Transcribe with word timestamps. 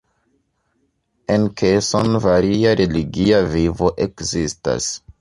En 1.35 1.45
Keson 1.61 2.11
varia 2.25 2.75
religia 2.83 3.45
vivo 3.55 3.95
ekzistas. 4.11 4.95